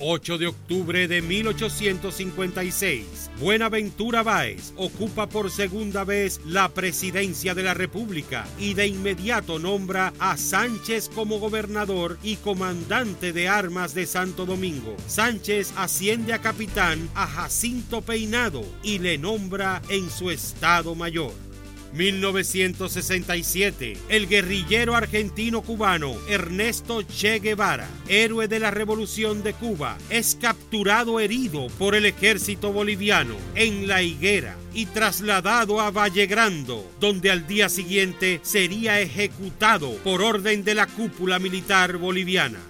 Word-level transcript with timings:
8 0.00 0.38
de 0.38 0.46
octubre 0.46 1.08
de 1.08 1.20
1856, 1.20 3.30
Buenaventura 3.38 4.22
Báez 4.22 4.72
ocupa 4.76 5.28
por 5.28 5.50
segunda 5.50 6.04
vez 6.04 6.40
la 6.46 6.70
presidencia 6.70 7.54
de 7.54 7.62
la 7.62 7.74
República 7.74 8.46
y 8.58 8.72
de 8.74 8.86
inmediato 8.86 9.58
nombra 9.58 10.14
a 10.18 10.38
Sánchez 10.38 11.10
como 11.14 11.38
gobernador 11.38 12.16
y 12.22 12.36
comandante 12.36 13.34
de 13.34 13.48
armas 13.48 13.94
de 13.94 14.06
Santo 14.06 14.46
Domingo. 14.46 14.96
Sánchez 15.06 15.74
asciende 15.76 16.32
a 16.32 16.40
capitán 16.40 17.10
a 17.14 17.26
Jacinto 17.26 18.00
Peinado 18.00 18.64
y 18.82 19.00
le 19.00 19.18
nombra 19.18 19.82
en 19.90 20.08
su 20.10 20.30
estado 20.30 20.94
mayor. 20.94 21.49
1967, 21.92 23.96
el 24.08 24.28
guerrillero 24.28 24.94
argentino-cubano 24.94 26.14
Ernesto 26.28 27.02
Che 27.02 27.40
Guevara, 27.40 27.88
héroe 28.08 28.48
de 28.48 28.60
la 28.60 28.70
Revolución 28.70 29.42
de 29.42 29.54
Cuba, 29.54 29.98
es 30.08 30.36
capturado 30.40 31.20
herido 31.20 31.66
por 31.78 31.94
el 31.94 32.06
ejército 32.06 32.72
boliviano 32.72 33.34
en 33.54 33.88
La 33.88 34.02
Higuera 34.02 34.56
y 34.72 34.86
trasladado 34.86 35.80
a 35.80 35.90
Vallegrando, 35.90 36.88
donde 37.00 37.30
al 37.30 37.46
día 37.46 37.68
siguiente 37.68 38.40
sería 38.42 39.00
ejecutado 39.00 39.92
por 40.04 40.22
orden 40.22 40.64
de 40.64 40.74
la 40.74 40.86
cúpula 40.86 41.38
militar 41.38 41.96
boliviana. 41.96 42.60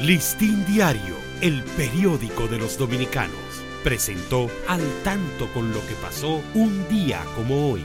Listín 0.00 0.64
Diario, 0.66 1.16
el 1.40 1.62
periódico 1.76 2.48
de 2.48 2.58
los 2.58 2.78
dominicanos, 2.78 3.36
presentó 3.82 4.50
al 4.66 4.82
tanto 5.04 5.52
con 5.52 5.72
lo 5.72 5.80
que 5.86 5.94
pasó 6.02 6.42
un 6.54 6.88
día 6.88 7.22
como 7.34 7.70
hoy. 7.70 7.82